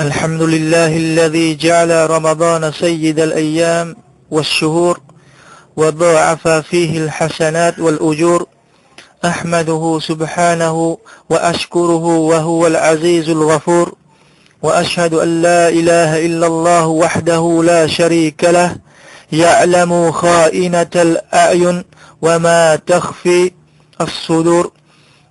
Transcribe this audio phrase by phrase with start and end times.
[0.00, 3.96] الحمد لله الذي جعل رمضان سيد الأيام
[4.30, 5.00] والشهور
[5.76, 8.46] وضاعف فيه الحسنات والأجور.
[9.24, 10.98] أحمده سبحانه
[11.30, 13.94] وأشكره وهو العزيز الغفور.
[14.62, 18.76] وأشهد أن لا إله إلا الله وحده لا شريك له.
[19.32, 21.84] يعلم خائنة الأعين
[22.22, 23.52] وما تخفي
[24.00, 24.70] الصدور.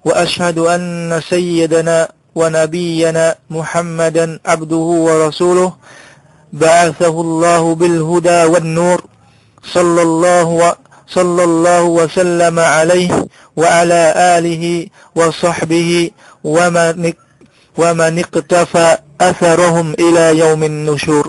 [0.05, 5.70] وأشهد أن سيدنا ونبينا محمدا عبده ورسوله
[6.54, 9.00] بعثه الله بالهدى والنور
[9.73, 10.50] صلى الله
[11.08, 13.10] صلى الله وسلم عليه
[13.55, 14.02] وعلى
[14.38, 14.63] آله
[15.16, 16.12] وصحبه
[16.44, 17.13] ومن
[17.77, 21.26] ومن اقتفى أثرهم إلى يوم النشور.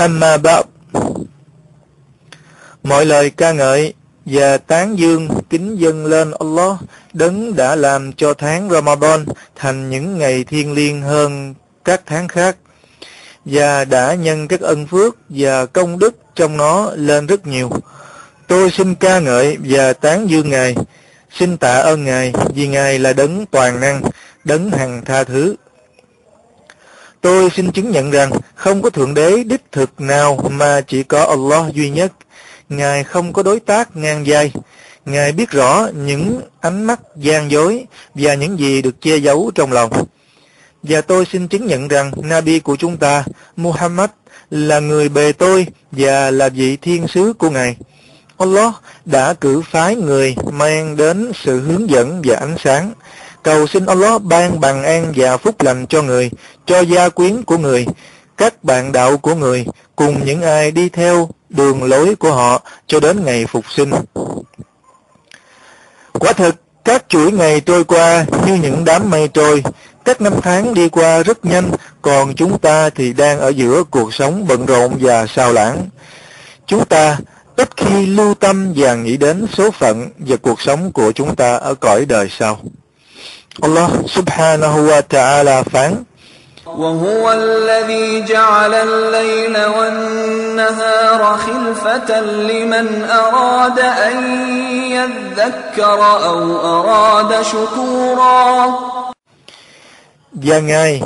[0.00, 0.64] أما بعد
[2.84, 6.76] Mọi lời ca ngợi và tán dương kính dâng lên Allah
[7.12, 9.24] đấng đã làm cho tháng Ramadan
[9.56, 11.54] thành những ngày thiêng liêng hơn
[11.84, 12.56] các tháng khác
[13.44, 17.70] và đã nhân các ân phước và công đức trong nó lên rất nhiều.
[18.46, 20.74] Tôi xin ca ngợi và tán dương Ngài,
[21.30, 24.02] xin tạ ơn Ngài vì Ngài là đấng toàn năng,
[24.44, 25.56] đấng hằng tha thứ.
[27.20, 31.24] Tôi xin chứng nhận rằng không có Thượng Đế đích thực nào mà chỉ có
[31.24, 32.12] Allah duy nhất.
[32.76, 34.52] Ngài không có đối tác ngang vai.
[35.06, 39.72] Ngài biết rõ những ánh mắt gian dối và những gì được che giấu trong
[39.72, 39.92] lòng.
[40.82, 43.24] Và tôi xin chứng nhận rằng Nabi của chúng ta,
[43.56, 44.10] Muhammad,
[44.50, 47.76] là người bề tôi và là vị thiên sứ của Ngài.
[48.38, 52.92] Allah đã cử phái người mang đến sự hướng dẫn và ánh sáng.
[53.42, 56.30] Cầu xin Allah ban bằng an và phúc lành cho người,
[56.66, 57.86] cho gia quyến của người,
[58.36, 63.00] các bạn đạo của người, cùng những ai đi theo đường lối của họ cho
[63.00, 63.90] đến ngày phục sinh.
[66.12, 66.54] Quả thực,
[66.84, 69.62] các chuỗi ngày trôi qua như những đám mây trôi,
[70.04, 71.70] các năm tháng đi qua rất nhanh,
[72.02, 75.88] còn chúng ta thì đang ở giữa cuộc sống bận rộn và sao lãng.
[76.66, 77.18] Chúng ta
[77.56, 81.56] ít khi lưu tâm và nghĩ đến số phận và cuộc sống của chúng ta
[81.56, 82.58] ở cõi đời sau.
[83.60, 86.04] Allah subhanahu wa ta'ala phán
[86.67, 94.17] وهو الذي جعل الليل والنهار خلفة لمن أراد أن
[94.91, 98.67] يذكر أو أراد شكورا
[100.33, 101.01] Và Ngài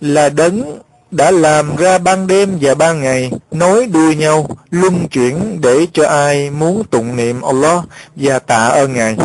[0.00, 0.78] là đấng
[1.10, 6.08] đã làm ra ban đêm và ban ngày nối đuôi nhau luân chuyển để cho
[6.08, 7.84] ai muốn tụng niệm Allah
[8.16, 9.16] và tạ ơn Ngài.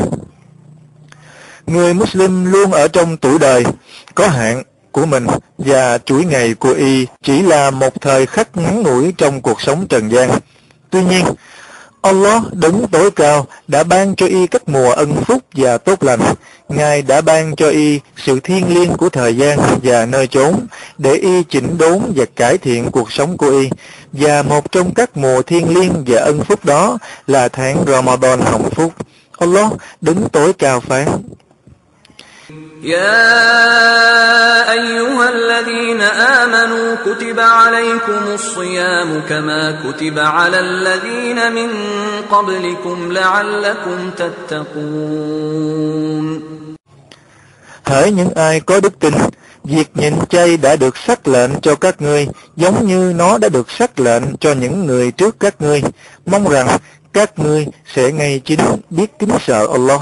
[1.67, 3.63] Người Muslim luôn ở trong tuổi đời
[4.15, 5.26] có hạn của mình
[5.58, 9.86] và chuỗi ngày của y chỉ là một thời khắc ngắn ngủi trong cuộc sống
[9.88, 10.30] trần gian.
[10.90, 11.24] Tuy nhiên,
[12.02, 16.20] Allah đứng tối cao đã ban cho y các mùa ân phúc và tốt lành.
[16.68, 20.66] Ngài đã ban cho y sự thiêng liêng của thời gian và nơi chốn
[20.98, 23.70] để y chỉnh đốn và cải thiện cuộc sống của y.
[24.12, 28.70] Và một trong các mùa thiêng liêng và ân phúc đó là tháng Ramadan hồng
[28.70, 28.92] phúc.
[29.38, 31.08] Allah đứng tối cao phán.
[32.83, 33.21] يا
[34.71, 41.69] أيها الذين آمنوا كتب عليكم الصيام كما كتب على الذين من
[42.31, 45.37] قبلكم لعلكم تتقون
[47.83, 49.13] Hỡi những ai có đức tin,
[49.63, 53.71] việc nhịn chay đã được sắc lệnh cho các ngươi, giống như nó đã được
[53.71, 55.83] sắc lệnh cho những người trước các ngươi.
[56.25, 56.77] Mong rằng
[57.13, 57.65] các ngươi
[57.95, 58.59] sẽ ngay chính
[58.89, 60.01] biết kính sợ Allah.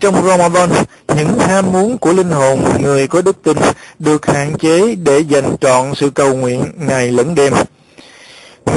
[0.00, 0.70] Trong Ramadan,
[1.16, 3.56] những ham muốn của linh hồn người có đức tin
[3.98, 7.52] được hạn chế để dành trọn sự cầu nguyện ngày lẫn đêm.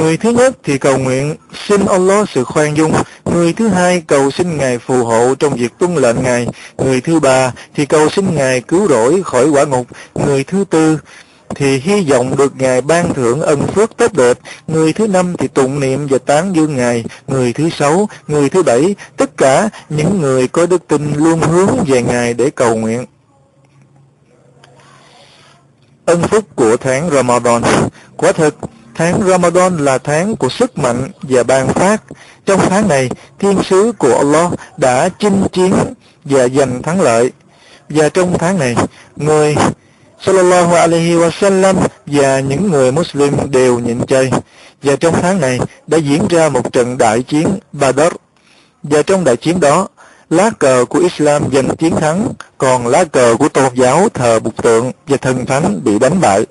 [0.00, 1.36] Người thứ nhất thì cầu nguyện
[1.68, 2.92] xin Allah sự khoan dung,
[3.24, 6.46] người thứ hai cầu xin Ngài phù hộ trong việc tuân lệnh Ngài,
[6.78, 10.98] người thứ ba thì cầu xin Ngài cứu rỗi khỏi quả ngục, người thứ tư
[11.58, 15.48] thì hy vọng được Ngài ban thưởng ân phước tốt đẹp, người thứ năm thì
[15.48, 20.20] tụng niệm và tán dương Ngài, người thứ sáu, người thứ bảy, tất cả những
[20.20, 23.04] người có đức tin luôn hướng về Ngài để cầu nguyện.
[26.04, 27.62] Ân phúc của tháng Ramadan
[28.16, 28.54] Quả thật
[28.94, 32.02] tháng Ramadan là tháng của sức mạnh và ban phát.
[32.46, 35.74] Trong tháng này, thiên sứ của Allah đã chinh chiến
[36.24, 37.32] và giành thắng lợi.
[37.88, 38.76] Và trong tháng này,
[39.16, 39.56] người
[40.20, 41.74] Sallallahu alaihi wasallam
[42.06, 44.30] và những người Muslim đều nhịn chay.
[44.82, 48.00] Và trong tháng này đã diễn ra một trận đại chiến Badr.
[48.82, 49.88] Và trong đại chiến đó,
[50.30, 52.28] lá cờ của Islam giành chiến thắng,
[52.58, 56.46] còn lá cờ của tôn giáo thờ bục tượng và thần thánh bị đánh bại.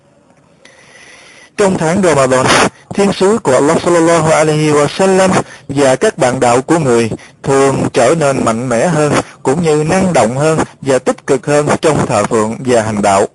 [1.58, 2.46] Trong tháng Ramadan,
[2.94, 5.30] thiên sứ của Allah sallallahu alaihi wasallam
[5.68, 7.10] và các bạn đạo của người
[7.44, 9.14] thường trở nên mạnh mẽ hơn,
[9.44, 13.28] cũng như năng động hơn và tích cực hơn trong thờ phượng và hành đạo.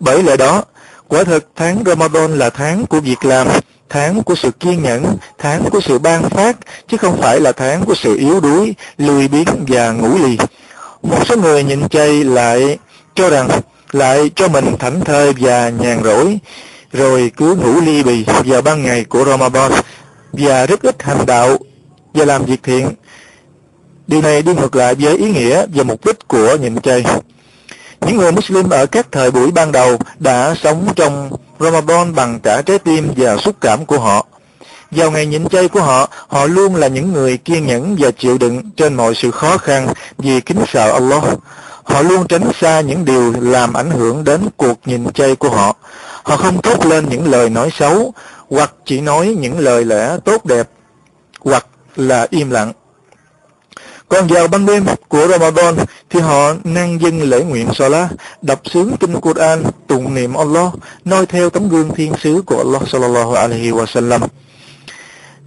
[0.00, 0.62] Bởi lẽ đó,
[1.08, 3.48] quả thực tháng Ramadan là tháng của việc làm,
[3.88, 6.56] tháng của sự kiên nhẫn, tháng của sự ban phát,
[6.88, 10.38] chứ không phải là tháng của sự yếu đuối, lười biếng và ngủ lì.
[11.02, 12.78] Một số người nhịn chay lại
[13.14, 13.48] cho rằng
[13.92, 16.38] lại cho mình thảnh thơi và nhàn rỗi,
[16.92, 19.72] rồi cứ ngủ ly bì vào ban ngày của Ramadan
[20.32, 21.56] và rất ít hành đạo
[22.14, 22.88] và làm việc thiện.
[24.06, 27.04] Điều này đi ngược lại với ý nghĩa và mục đích của nhịn chay.
[28.00, 31.30] Những người Muslim ở các thời buổi ban đầu đã sống trong
[31.60, 34.26] Ramadan bằng cả trái tim và xúc cảm của họ.
[34.90, 38.38] Vào ngày nhịn chay của họ, họ luôn là những người kiên nhẫn và chịu
[38.38, 41.22] đựng trên mọi sự khó khăn vì kính sợ Allah.
[41.84, 45.76] Họ luôn tránh xa những điều làm ảnh hưởng đến cuộc nhịn chay của họ.
[46.22, 48.12] Họ không thốt lên những lời nói xấu,
[48.50, 50.68] hoặc chỉ nói những lời lẽ tốt đẹp,
[51.40, 51.66] hoặc
[51.96, 52.72] là im lặng.
[54.08, 55.76] Còn vào ban đêm của Ramadan
[56.10, 58.10] thì họ năng dân lễ nguyện Salah,
[58.42, 60.72] đọc sướng kinh Quran, tụng niệm Allah,
[61.04, 64.20] noi theo tấm gương thiên sứ của Allah sallallahu alaihi wa sallam.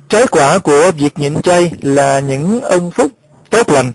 [0.09, 3.11] Trái quả của việc nhịn chay là những ân phúc
[3.49, 3.91] tốt lành.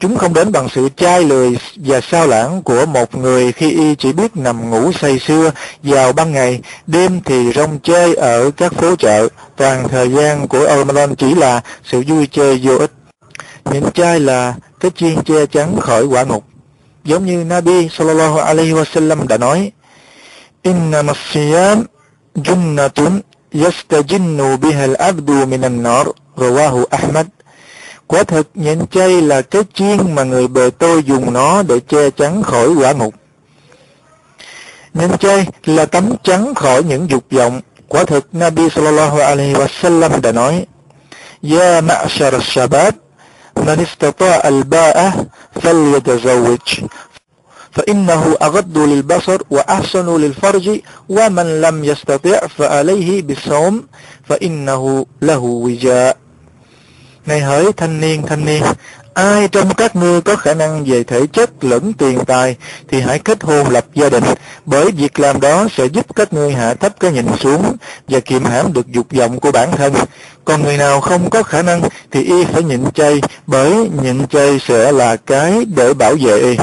[0.00, 3.94] Chúng không đến bằng sự chai lười và sao lãng của một người khi y
[3.94, 5.50] chỉ biết nằm ngủ say sưa
[5.82, 9.28] vào ban ngày, đêm thì rong chơi ở các phố chợ.
[9.56, 12.90] Toàn thời gian của Ramadan chỉ là sự vui chơi vô ích
[13.64, 16.44] những chai là cái chiên che chắn khỏi quả ngục.
[17.04, 19.72] Giống như Nabi sallallahu alaihi wasallam đã nói,
[20.62, 21.84] Inna masiyam
[22.34, 23.20] junnatun
[23.52, 27.26] yastajinnu biha al-abdu min an-nar, rawahu Ahmad.
[28.06, 32.10] Quả thực nhện chay là cái chiên mà người bề tôi dùng nó để che
[32.10, 33.14] chắn khỏi quả ngục.
[34.94, 37.60] Nhện chay là tấm chắn khỏi những dục vọng.
[37.88, 40.66] Quả thực Nabi sallallahu alaihi wasallam đã nói,
[41.42, 42.92] Ya ma'shar al-shabab,
[43.60, 45.26] من استطاع الباء
[45.62, 46.84] فليتزوج.
[47.70, 53.86] فإنه أغض للبصر وأحسن للفرج ومن لم يستطع فعليه بالصوم
[54.28, 56.16] فإنه له وجاء.
[57.26, 57.40] Này
[59.14, 62.56] ai trong các ngươi có khả năng về thể chất lẫn tiền tài
[62.88, 64.24] thì hãy kết hôn lập gia đình,
[64.66, 67.76] bởi việc làm đó sẽ giúp các ngươi hạ thấp cái nhìn xuống
[68.08, 69.94] và kiềm hãm được dục vọng của bản thân.
[70.44, 74.58] Còn người nào không có khả năng thì y phải nhịn chay, bởi nhịn chay
[74.68, 76.56] sẽ là cái để bảo vệ y.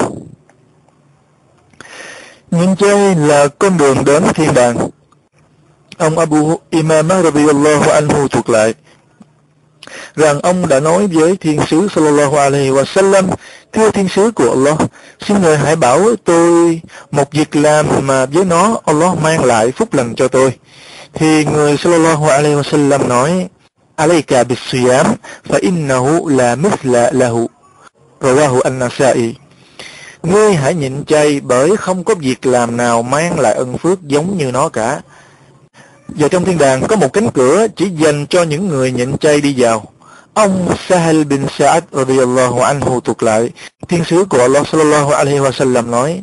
[2.51, 4.89] Nhịn chay là con đường đến thiên đàng.
[5.97, 8.73] Ông Abu Imam radiyallahu anhu thuộc lại
[10.15, 13.27] rằng ông đã nói với thiên sứ sallallahu alaihi wa sallam
[13.73, 14.77] thưa thiên sứ của Allah,
[15.27, 16.81] xin người hãy bảo tôi
[17.11, 20.53] một việc làm mà với nó Allah mang lại phúc lành cho tôi.
[21.13, 23.47] Thì người sallallahu alaihi wa sallam nói,
[23.95, 25.05] alayka bis-siyam,
[25.49, 27.49] fa innahu la mithla lahu.
[28.21, 29.33] Rawahu an-nasa'i.
[30.23, 34.37] Ngươi hãy nhịn chay bởi không có việc làm nào mang lại ân phước giống
[34.37, 35.01] như nó cả.
[36.08, 39.40] và trong thiên đàng có một cánh cửa chỉ dành cho những người nhịn chay
[39.40, 39.84] đi vào
[40.34, 43.50] Ông Sahel bin Sa'ad radiyallahu anhu thuộc lại,
[43.88, 46.22] thiên sứ của Allah sallallahu alaihi wa sallam nói,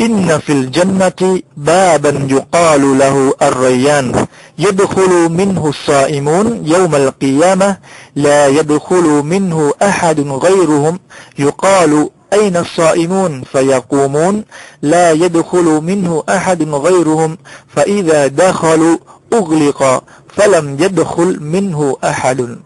[0.00, 4.26] إن في الجنة بابا يقال له الريان
[4.58, 7.76] يدخل منه الصائمون يوم القيامة
[8.16, 10.98] لا يدخل منه أحد غيرهم
[11.38, 14.44] يقال أين الصائمون فيقومون
[14.82, 18.96] لا يدخل منه أحد غيرهم فإذا دخلوا
[19.32, 20.02] أغلق
[20.36, 22.58] فلم يدخل منه أحد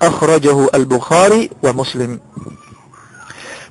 [0.00, 2.18] akhrajahu al-Bukhari wa Muslim.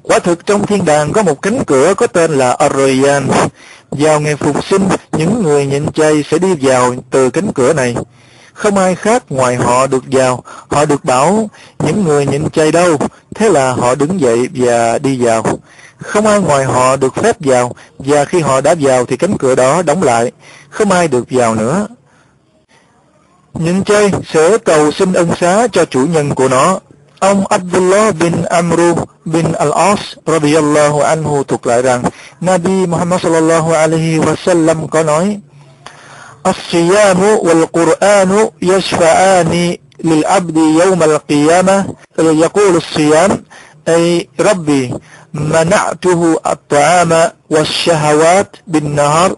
[0.04, 3.28] Quả thực trong thiên đàng có một cánh cửa có tên là Ar-Rayyan.
[3.92, 7.96] Vào ngày phục sinh, những người nhịn chay sẽ đi vào từ cánh cửa này.
[8.55, 12.97] Không ai khác ngoài họ được vào, họ được bảo những người nhịn chay đâu,
[13.35, 15.45] thế là họ đứng dậy và đi vào.
[15.99, 19.55] Không ai ngoài họ được phép vào, và khi họ đã vào thì cánh cửa
[19.55, 20.33] đó đóng lại,
[20.71, 21.87] không ai được vào nữa.
[23.55, 26.81] nhịn chơi sẽ cầu xin ân xá cho chủ nhân của nó.
[27.19, 28.95] Ông Abdullah bin Amru
[29.25, 29.97] bin Al-As
[30.27, 32.03] radiyallahu anhu thuộc lại rằng
[32.41, 35.41] Nabi Muhammad sallallahu alaihi wasallam có nói
[36.47, 41.95] الصيام والقرآن يشفعان للعبد يوم القيامة.
[42.19, 43.45] يقول الصيام
[43.89, 44.95] أي ربي
[45.35, 49.37] منعته الطعام والشهوات بالنهار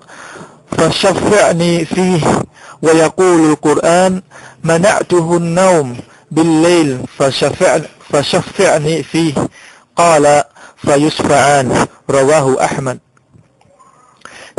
[0.78, 2.42] فشفعني فيه.
[2.82, 4.22] ويقول القرآن
[4.64, 5.96] منعته النوم
[6.30, 9.34] بالليل فشفع فشفعني فيه.
[9.96, 10.42] قال
[10.76, 12.98] فيشفعان رواه أحمد.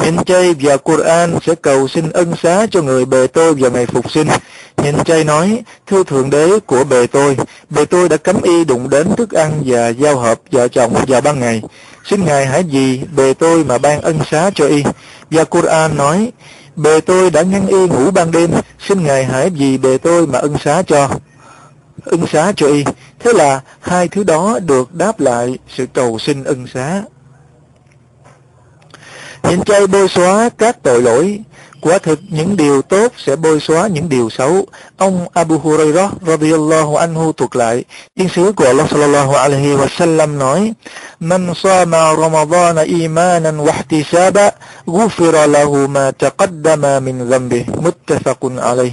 [0.03, 3.85] Nhịn chay và Quran sẽ cầu xin ân xá cho người bề tôi vào ngày
[3.85, 4.27] phục sinh.
[4.77, 7.37] Nhịn chay nói, thưa Thượng Đế của bề tôi,
[7.69, 11.21] bề tôi đã cấm y đụng đến thức ăn và giao hợp vợ chồng vào
[11.21, 11.61] ban ngày.
[12.05, 14.83] xin Ngài hãy vì bề tôi mà ban ân xá cho y.
[15.31, 16.31] Và Quran nói,
[16.75, 18.51] bề tôi đã ngăn y ngủ ban đêm,
[18.87, 21.09] xin Ngài hãy vì bề tôi mà ân xá cho.
[22.05, 22.83] Ân xá cho y.
[23.19, 27.01] Thế là hai thứ đó được đáp lại sự cầu xin ân xá.
[29.43, 31.39] Những chay bôi xóa các tội lỗi,
[31.81, 34.65] Quả thực những điều tốt sẽ bôi xóa những điều xấu.
[34.97, 37.83] Ông Abu Hurairah radhiyallahu anhu thuộc lại,
[38.15, 40.73] tiên sứ của Allah sallallahu alaihi wa sallam nói:
[41.19, 44.51] "Man sama Ramadan imanan wa ihtisaba,
[44.85, 48.91] ghufira lahu ma taqaddama min dhanbi." Muttafaqun alaihi.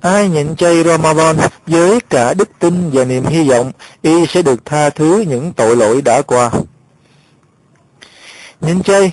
[0.00, 4.64] Ai nhịn chay Ramadan với cả đức tin và niềm hy vọng, y sẽ được
[4.64, 6.50] tha thứ những tội lỗi đã qua.
[8.60, 9.12] Nhịn chay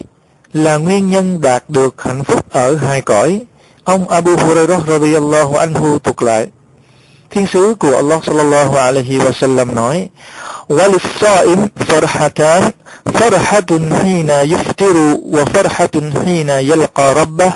[0.53, 3.41] là nguyên nhân đạt được hạnh phúc ở hai cõi.
[3.83, 6.47] Ông Abu Hurairah radiyallahu anhu thuộc lại.
[7.29, 10.09] Thiên sứ của Allah sallallahu alaihi wa sallam nói:
[10.69, 12.71] "Wal-sa'im farhatan,
[13.05, 17.53] farhatun hina yuftiru wa farhatun hina yalqa rabbah,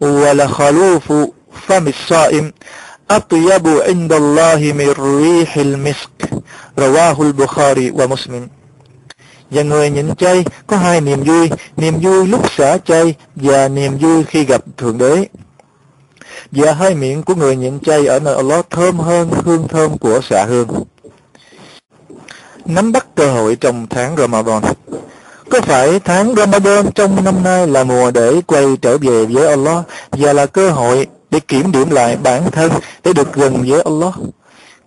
[0.00, 1.32] wa la khalufu
[1.66, 2.50] fami as-sa'im
[3.08, 6.10] atyabu 'inda Allah min rihil misk."
[6.76, 8.48] Rawahu al-Bukhari wa Muslim.
[9.50, 13.98] Và người nhịn chay có hai niềm vui, niềm vui lúc xả chay và niềm
[13.98, 15.26] vui khi gặp Thượng Đế.
[16.50, 20.20] Và hai miệng của người nhịn chay ở nơi Allah thơm hơn hương thơm của
[20.22, 20.68] xạ hương.
[22.64, 24.62] Nắm bắt cơ hội trong tháng Ramadan
[25.50, 29.84] Có phải tháng Ramadan trong năm nay là mùa để quay trở về với Allah
[30.10, 32.72] và là cơ hội để kiểm điểm lại bản thân
[33.04, 34.14] để được gần với Allah?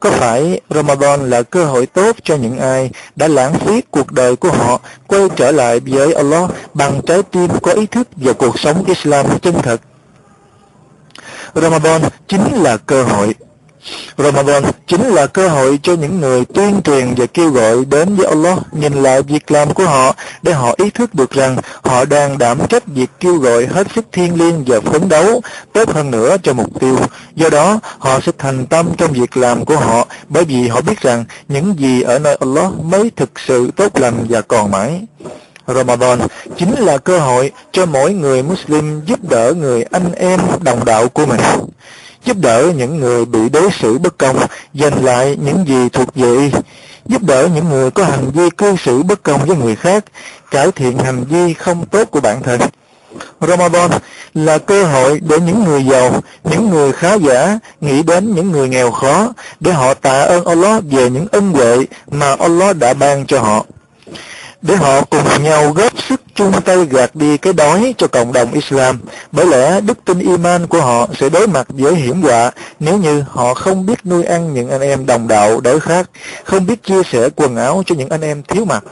[0.01, 4.35] Có phải Ramadan là cơ hội tốt cho những ai đã lãng phí cuộc đời
[4.35, 8.59] của họ, quay trở lại với Allah bằng trái tim có ý thức và cuộc
[8.59, 9.81] sống Islam chân thật?
[11.55, 13.35] Ramadan chính là cơ hội
[14.17, 18.27] Ramadan chính là cơ hội cho những người tuyên truyền và kêu gọi đến với
[18.27, 22.37] Allah nhìn lại việc làm của họ để họ ý thức được rằng họ đang
[22.37, 25.41] đảm trách việc kêu gọi hết sức thiêng liêng và phấn đấu
[25.73, 26.97] tốt hơn nữa cho mục tiêu.
[27.35, 31.01] Do đó, họ sẽ thành tâm trong việc làm của họ bởi vì họ biết
[31.01, 35.01] rằng những gì ở nơi Allah mới thực sự tốt lành và còn mãi.
[35.67, 36.19] Ramadan
[36.57, 41.09] chính là cơ hội cho mỗi người Muslim giúp đỡ người anh em đồng đạo
[41.09, 41.39] của mình
[42.25, 44.37] giúp đỡ những người bị đối xử bất công,
[44.73, 46.51] giành lại những gì thuộc về
[47.05, 50.05] giúp đỡ những người có hành vi cư xử bất công với người khác,
[50.51, 52.61] cải thiện hành vi không tốt của bản thân.
[53.41, 53.91] Ramadan
[54.33, 58.69] là cơ hội để những người giàu, những người khá giả nghĩ đến những người
[58.69, 61.77] nghèo khó để họ tạ ơn Allah về những ân huệ
[62.11, 63.65] mà Allah đã ban cho họ
[64.61, 68.53] để họ cùng nhau góp sức chung tay gạt đi cái đói cho cộng đồng
[68.53, 68.99] Islam.
[69.31, 73.23] Bởi lẽ đức tin iman của họ sẽ đối mặt với hiểm họa nếu như
[73.29, 76.09] họ không biết nuôi ăn những anh em đồng đạo đỡ khác
[76.43, 78.83] không biết chia sẻ quần áo cho những anh em thiếu mặc.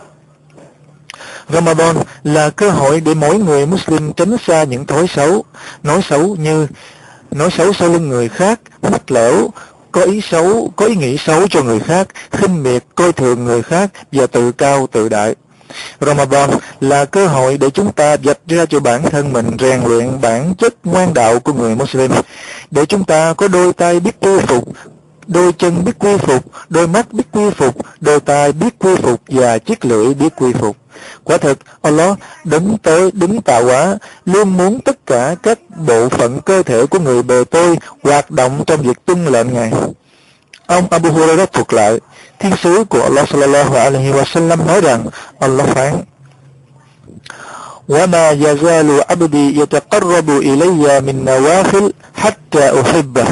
[1.49, 5.43] Ramadan là cơ hội để mỗi người Muslim tránh xa những thói xấu,
[5.83, 6.67] nói xấu như
[7.31, 9.49] nói xấu sau lưng người khác, mách lẻo,
[9.91, 13.61] có ý xấu, có ý nghĩ xấu cho người khác, khinh miệt, coi thường người
[13.61, 15.35] khác và tự cao tự đại.
[15.99, 16.49] Ramadan
[16.81, 20.55] là cơ hội để chúng ta dạch ra cho bản thân mình rèn luyện bản
[20.57, 22.11] chất ngoan đạo của người Muslim,
[22.71, 24.69] để chúng ta có đôi tay biết quy phục,
[25.27, 29.21] đôi chân biết quy phục, đôi mắt biết quy phục, đôi tai biết quy phục
[29.27, 30.77] và chiếc lưỡi biết quy phục.
[31.23, 36.39] Quả thật, Allah đứng tới đứng tạo hóa, luôn muốn tất cả các bộ phận
[36.41, 39.71] cơ thể của người bề tôi hoạt động trong việc tuân lệnh Ngài.
[40.69, 41.99] Ông Abu Hurairah thuộc lại,
[42.39, 45.05] thiên sứ của Allah sallallahu alaihi wa sallam nói rằng
[47.89, 53.27] وما يزال عبدي يتقرب إلي من نوافل حتى أحبه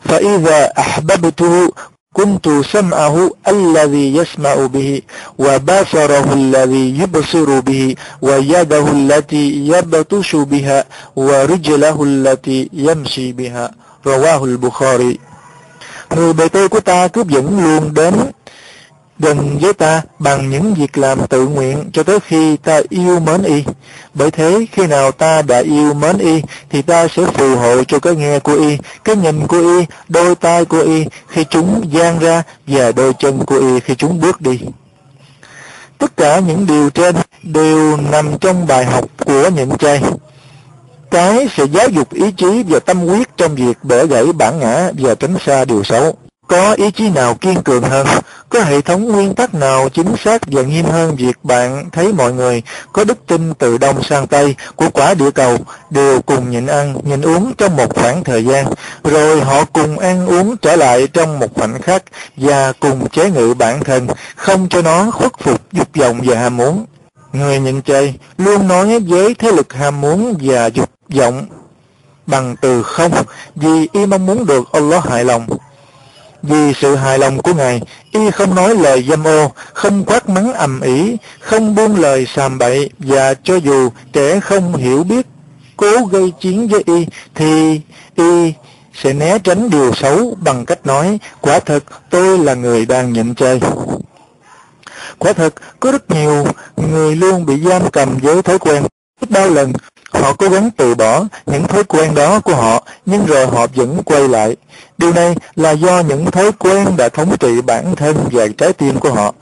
[0.00, 1.70] فإذا أحببته
[2.12, 5.02] كنت سمعه الذي يسمع به
[5.38, 10.84] وبصره الذي يبصر به ويده التي يبطش بها
[11.16, 13.70] ورجله التي يمشي بها
[14.06, 15.18] رواه البخاري
[16.16, 18.14] người bề tôi của ta cứ vẫn luôn đến
[19.18, 23.42] gần với ta bằng những việc làm tự nguyện cho tới khi ta yêu mến
[23.42, 23.64] y.
[24.14, 27.98] Bởi thế, khi nào ta đã yêu mến y, thì ta sẽ phù hộ cho
[27.98, 32.18] cái nghe của y, cái nhìn của y, đôi tay của y khi chúng gian
[32.18, 34.60] ra và đôi chân của y khi chúng bước đi.
[35.98, 40.02] Tất cả những điều trên đều nằm trong bài học của nhịn chay
[41.10, 44.90] cái sẽ giáo dục ý chí và tâm quyết trong việc bẻ gãy bản ngã
[44.98, 46.16] và tránh xa điều xấu.
[46.48, 48.06] Có ý chí nào kiên cường hơn,
[48.48, 52.32] Có hệ thống nguyên tắc nào chính xác và nghiêm hơn việc bạn thấy mọi
[52.32, 52.62] người
[52.92, 55.56] có đức tin từ đông sang tây của quả địa cầu
[55.90, 58.66] đều cùng nhịn ăn, nhịn uống trong một khoảng thời gian,
[59.04, 62.02] rồi họ cùng ăn uống trở lại trong một khoảnh khắc
[62.36, 66.56] và cùng chế ngự bản thân, không cho nó khuất phục dục vọng và ham
[66.56, 66.84] muốn.
[67.32, 71.46] Người nhịn chay luôn nói với thế lực ham muốn và dục vọng
[72.26, 73.12] bằng từ không
[73.54, 75.46] vì y mong muốn được Allah hài lòng.
[76.42, 77.80] Vì sự hài lòng của Ngài,
[78.12, 82.58] y không nói lời dâm ô, không quát mắng ầm ĩ, không buông lời sàm
[82.58, 85.26] bậy và cho dù kẻ không hiểu biết
[85.76, 87.80] cố gây chiến với y thì
[88.14, 88.52] y
[88.94, 93.34] sẽ né tránh điều xấu bằng cách nói quả thật tôi là người đang nhịn
[93.34, 93.60] chơi.
[95.18, 96.46] Quả thật, có rất nhiều
[96.76, 98.82] người luôn bị giam cầm với thói quen.
[99.20, 99.72] Biết bao lần
[100.22, 104.02] họ cố gắng từ bỏ những thói quen đó của họ, nhưng rồi họ vẫn
[104.04, 104.56] quay lại.
[104.98, 108.98] Điều này là do những thói quen đã thống trị bản thân và trái tim
[108.98, 109.34] của họ.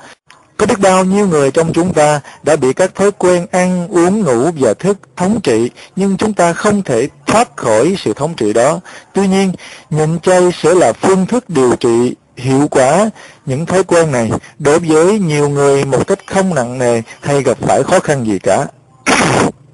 [0.56, 4.20] Có biết bao nhiêu người trong chúng ta đã bị các thói quen ăn, uống,
[4.20, 8.52] ngủ và thức thống trị, nhưng chúng ta không thể thoát khỏi sự thống trị
[8.52, 8.80] đó.
[9.12, 9.52] Tuy nhiên,
[9.90, 13.10] nhịn chay sẽ là phương thức điều trị hiệu quả
[13.46, 17.58] những thói quen này đối với nhiều người một cách không nặng nề hay gặp
[17.60, 18.66] phải khó khăn gì cả.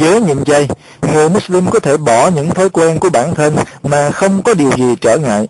[0.00, 0.68] với nhịn chay,
[1.02, 4.70] người Muslim có thể bỏ những thói quen của bản thân mà không có điều
[4.76, 5.48] gì trở ngại.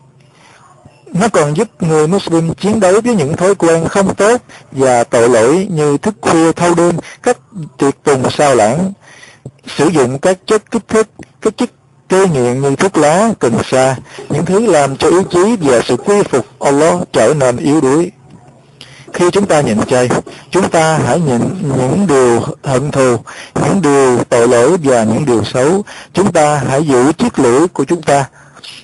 [1.13, 4.41] Nó còn giúp người Muslim chiến đấu với những thói quen không tốt
[4.73, 7.39] và tội lỗi như thức khuya thâu đêm, các
[7.79, 8.93] tiệc tùng sao lãng,
[9.77, 11.07] sử dụng các chất kích thích,
[11.41, 11.71] các chất
[12.09, 13.97] cây nghiện như thuốc lá, cần sa,
[14.29, 18.11] những thứ làm cho ý chí và sự quy phục Allah trở nên yếu đuối.
[19.21, 20.09] Khi chúng ta nhịn chay,
[20.51, 23.17] chúng ta hãy nhịn những điều hận thù,
[23.55, 25.85] những điều tội lỗi và những điều xấu.
[26.15, 28.25] Chúng ta hãy giữ chiếc lưỡi của chúng ta,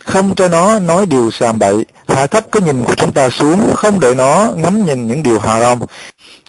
[0.05, 3.75] không cho nó nói điều sàm bậy, hạ thấp cái nhìn của chúng ta xuống,
[3.75, 5.81] không để nó ngắm nhìn những điều hà rong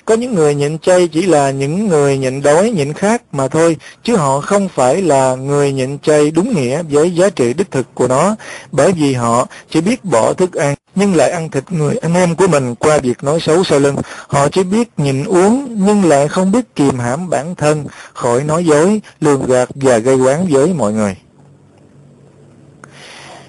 [0.08, 3.78] có những người nhịn chay chỉ là những người nhịn đói, nhịn khát mà thôi,
[4.04, 7.96] chứ họ không phải là người nhịn chay đúng nghĩa với giá trị đích thực
[7.96, 8.36] của nó,
[8.72, 12.36] bởi vì họ chỉ biết bỏ thức ăn, nhưng lại ăn thịt người anh em
[12.36, 13.96] của mình qua việc nói xấu sau lưng.
[14.28, 18.66] Họ chỉ biết nhịn uống, nhưng lại không biết kìm hãm bản thân, khỏi nói
[18.66, 21.16] dối, lường gạt và gây quán với mọi người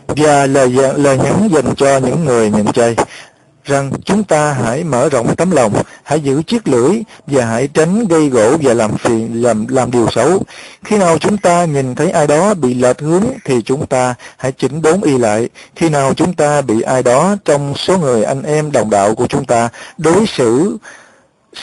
[0.06, 2.96] và lời lời nhắn dành cho những người nhịn chay
[3.68, 5.72] rằng chúng ta hãy mở rộng tấm lòng,
[6.08, 10.10] hãy giữ chiếc lưỡi và hãy tránh gây gỗ và làm phiền, làm làm điều
[10.10, 10.42] xấu.
[10.84, 14.52] Khi nào chúng ta nhìn thấy ai đó bị lệch hướng thì chúng ta hãy
[14.52, 15.48] chỉnh đốn y lại.
[15.76, 19.26] Khi nào chúng ta bị ai đó trong số người anh em đồng đạo của
[19.26, 19.68] chúng ta
[19.98, 20.76] đối xử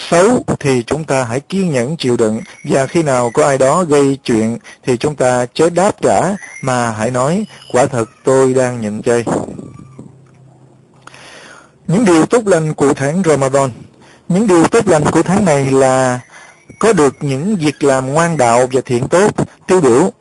[0.09, 3.83] xấu thì chúng ta hãy kiên nhẫn chịu đựng và khi nào có ai đó
[3.83, 8.81] gây chuyện thì chúng ta chớ đáp trả, mà hãy nói, quả thật tôi đang
[8.81, 9.23] nhịn chơi.
[11.87, 13.69] Những điều tốt lành của tháng Ramadan
[14.29, 16.19] những điều tốt lành của tháng này là
[16.79, 19.31] có được những việc làm ngoan đạo và thiện tốt,
[19.67, 20.11] tiêu biểu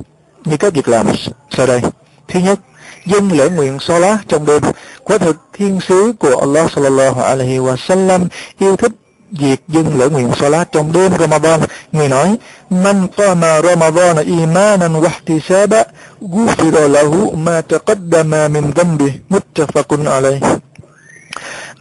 [0.45, 1.07] như các việc làm
[1.51, 1.81] sau đây.
[2.29, 2.59] Thứ nhất,
[3.07, 4.63] dân lễ nguyện Salah trong đêm.
[5.05, 8.93] Quả thực thiên sứ của Allah sallallahu alaihi wa sallam yêu thích
[9.31, 11.61] việc dân lễ nguyện Salat trong đêm Ramadan.
[11.93, 12.37] Người nói,
[12.71, 15.85] Man qama Ramadan imanan wa ihtisaba
[16.21, 20.41] ghufira lahu ma taqaddama min dhanbi muttafaqun alayh.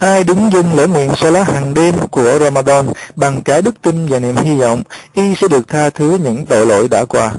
[0.03, 4.19] Ai đứng dâng lễ nguyện Salah hàng đêm của Ramadan bằng cả đức tin và
[4.19, 4.83] niềm hy vọng,
[5.15, 7.33] y sẽ được tha thứ những tội lỗi đã qua.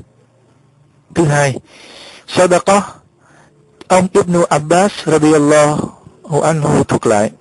[1.16, 1.56] Thứ hai,
[2.28, 2.82] Sadaqah
[3.90, 7.32] Ông Ibn Abbas radiyallahu anhu thuật lại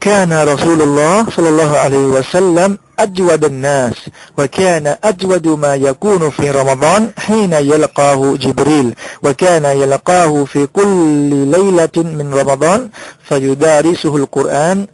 [0.00, 3.93] كان رسول الله صلى الله عليه وسلم أجود الناس
[4.37, 10.89] وكان أجود ما يكون في رمضان حين يلقاه جبريل وكان يلقاه في كل
[11.55, 12.89] ليلة من رمضان
[13.23, 14.87] فيدارسه القرآن.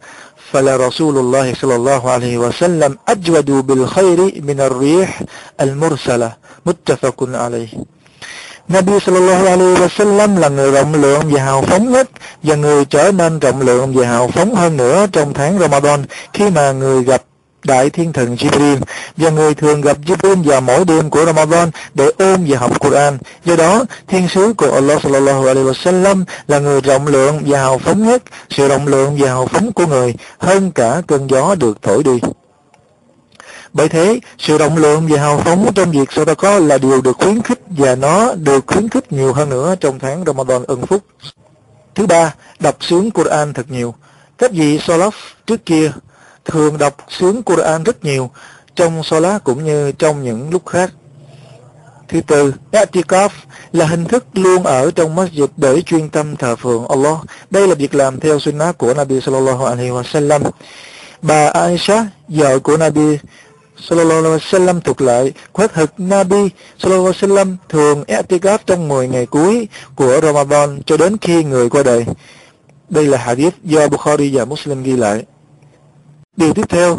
[0.52, 5.22] فلرسول الله صلى الله عليه وسلم أجود بالخير من الريح
[5.60, 6.32] المرسلة.
[6.66, 7.68] متفق عليه.
[8.68, 12.10] Nabi Sallallahu Alaihi Wasallam là người rộng lượng và hào phóng nhất
[12.42, 16.04] và người trở nên rộng lượng và hào phóng hơn nữa trong tháng Ramadan.
[16.32, 17.22] Khi mà người gặp
[17.64, 18.76] Đại Thiên Thần Jibril
[19.16, 23.18] và người thường gặp Jibril vào mỗi đêm của Ramadan để ôm và học Quran.
[23.44, 27.78] Do đó, thiên sứ của Allah Sallallahu Alaihi Wasallam là người rộng lượng và hào
[27.78, 28.22] phóng nhất.
[28.50, 32.20] Sự rộng lượng và hào phóng của người hơn cả cơn gió được thổi đi.
[33.72, 37.42] Bởi thế, sự rộng lượng và hào phóng trong việc có là điều được khuyến
[37.42, 41.02] khích và nó được khuyến khích nhiều hơn nữa trong tháng Ramadan ân phúc.
[41.94, 43.94] Thứ ba, đọc sướng Quran thật nhiều.
[44.38, 45.10] Các vị Salaf
[45.46, 45.92] trước kia
[46.46, 48.30] thường đọc sướng Quran rất nhiều
[48.74, 50.92] trong Salat cũng như trong những lúc khác.
[52.08, 53.28] Thứ tư, Etikaf
[53.72, 57.18] là hình thức luôn ở trong masjid để chuyên tâm thờ phượng Allah.
[57.50, 60.40] Đây là việc làm theo sunnah của Nabi sallallahu alaihi wasallam.
[61.22, 63.18] Bà Aisha, vợ của Nabi
[63.88, 69.08] sallallahu alaihi wasallam thuộc lại khóa thực Nabi sallallahu alaihi wasallam thường i'tikaf trong 10
[69.08, 72.04] ngày cuối của Ramadan cho đến khi người qua đời.
[72.88, 75.24] Đây là hadith do Bukhari và Muslim ghi lại.
[76.36, 76.96] Điều tiếp theo,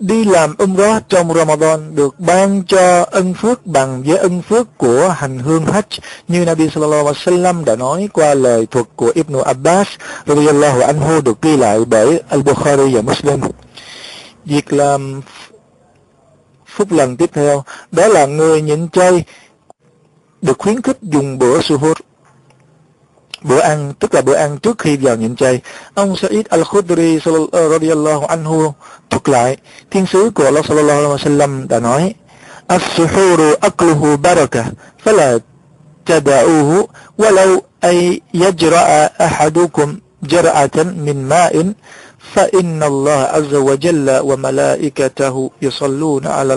[0.00, 5.08] đi làm umrah trong Ramadan được ban cho ân phước bằng với ân phước của
[5.08, 9.42] hành hương Hajj như Nabi sallallahu alaihi wasallam đã nói qua lời thuật của Ibn
[9.44, 9.86] Abbas
[10.26, 13.40] radhiyallahu anhu được ghi lại bởi Al-Bukhari và Muslim.
[14.44, 15.20] Việc làm
[16.66, 19.24] phúc lần tiếp theo đó là người nhịn chay
[20.42, 21.96] được khuyến khích dùng bữa suhur
[23.43, 25.61] bữa ăn tức là bữa ăn trước khi vào nhịn chay
[25.93, 27.19] ông Sa'id al-Khudri
[27.53, 28.73] radiyallahu anhu
[29.09, 29.57] thuật lại
[29.91, 32.13] thiên sứ của Allah sallallahu alaihi wasallam đã nói
[32.67, 34.65] as-suhuru akluhu baraka
[35.05, 35.39] fala
[36.05, 36.85] tada'uhu
[37.17, 41.73] walau ay yajra'a ahadukum jar'atan min ma'in
[42.35, 46.53] فإن الله عز وجل وملائكته يصلون على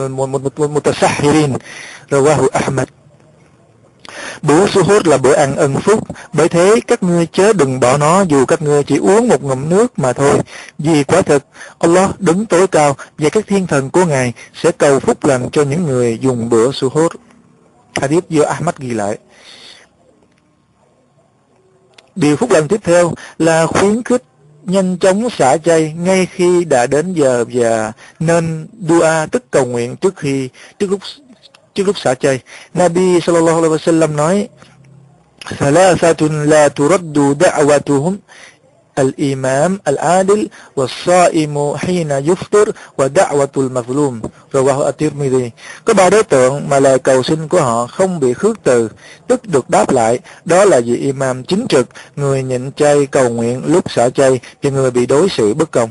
[0.58, 1.58] المتسحرين
[2.12, 2.88] رواه أحمد
[4.41, 8.21] Bữa suhud là bữa ăn ân phúc, bởi thế các ngươi chớ đừng bỏ nó
[8.21, 10.39] dù các ngươi chỉ uống một ngụm nước mà thôi.
[10.79, 11.43] Vì quả thực,
[11.79, 15.63] Allah đứng tối cao và các thiên thần của Ngài sẽ cầu phúc lành cho
[15.63, 17.11] những người dùng bữa suhud.
[18.01, 19.17] Hadith do Ahmad ghi lại.
[22.15, 24.23] Điều phúc lành tiếp theo là khuyến khích
[24.63, 29.95] nhanh chóng xả chay ngay khi đã đến giờ và nên dua tức cầu nguyện
[29.95, 30.99] trước khi trước lúc
[31.77, 32.39] trước lúc xả chay.
[32.73, 34.47] Nabi sallallahu alaihi wasallam nói:
[35.57, 38.15] "Thalathatun la turaddu da'watuhum
[38.95, 44.21] al-imam al-adil was-sa'imu hina yuftir wa da'watul mazlum."
[44.53, 45.49] Rawahu at-Tirmidhi.
[45.85, 48.89] Có ba đối tượng mà lời cầu xin của họ không bị khước từ,
[49.27, 53.61] tức được đáp lại, đó là vị imam chính trực, người nhịn chay cầu nguyện
[53.65, 55.89] lúc xả chay thì người bị đối xử bất công.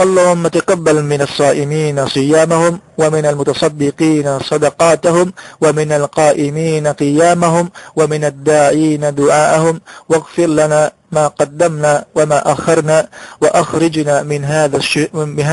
[0.00, 10.46] اللهم تقبل من الصائمين صيامهم ومن المتصدقين صدقاتهم ومن القائمين قيامهم ومن الداعين دعاءهم واغفر
[10.46, 13.08] لنا ما قدمنا وما أخرنا
[13.42, 14.80] وأخرجنا من هذا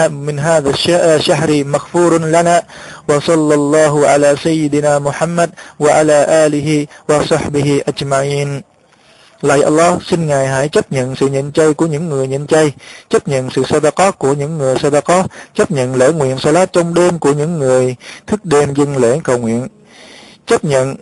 [0.10, 0.70] من هذا
[1.16, 2.64] الشهر مغفور لنا
[3.10, 8.64] وصلى الله على سيدنا محمد وعلى آله وصحبه أجمعين.
[9.42, 12.74] Lạy Allah, xin Ngài hãy chấp nhận sự nhịn chay của những người nhịn chay,
[13.10, 15.24] chấp nhận sự sadaqah của những người sadaqah,
[15.56, 17.96] chấp nhận lễ nguyện salat trong đêm của những người
[18.28, 19.68] thức đêm dâng lễ cầu nguyện.
[20.46, 20.96] Chấp nhận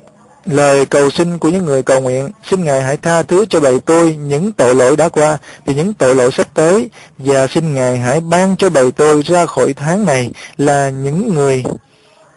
[0.45, 3.79] lời cầu xin của những người cầu nguyện, xin Ngài hãy tha thứ cho bầy
[3.79, 7.97] tôi những tội lỗi đã qua và những tội lỗi sắp tới, và xin Ngài
[7.97, 11.63] hãy ban cho bầy tôi ra khỏi tháng này là những người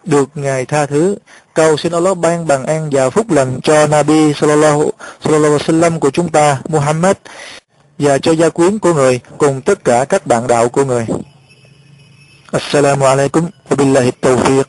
[0.05, 1.17] được Ngài tha thứ.
[1.59, 4.91] Cầu xin Allah ban bằng an và phúc lành cho Nabi sallallahu,
[5.25, 7.17] sallallahu alaihi wasallam của chúng ta, Muhammad,
[7.99, 11.07] và cho gia quyến của người cùng tất cả các bạn đạo của người.
[12.53, 14.65] Assalamu alaikum wa billahi tawfiq.